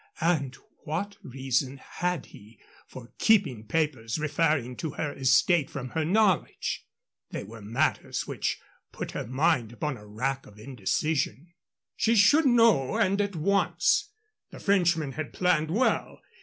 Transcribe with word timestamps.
And 0.21 0.55
what 0.83 1.17
reason 1.21 1.77
had 1.77 2.25
he 2.25 2.59
for 2.87 3.11
keeping 3.19 3.67
papers 3.67 4.17
referring 4.17 4.75
to 4.77 4.89
her 4.93 5.13
estate 5.13 5.69
from 5.69 5.89
her 5.89 6.03
knowledge? 6.03 6.87
They 7.29 7.43
were 7.43 7.61
matters 7.61 8.25
which 8.25 8.57
put 8.91 9.11
her 9.11 9.27
mind 9.27 9.71
upon 9.73 9.97
a 9.97 10.07
rack 10.07 10.47
of 10.47 10.57
indecision. 10.57 11.53
She 11.95 12.15
should 12.15 12.47
know, 12.47 12.95
and 12.97 13.21
at 13.21 13.35
once. 13.35 14.09
The 14.49 14.59
Frenchman 14.59 15.11
had 15.11 15.33
planned 15.33 15.69
well. 15.69 16.19